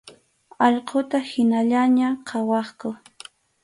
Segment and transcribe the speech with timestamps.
[0.67, 2.89] Allquta hinallaña qhawaqku.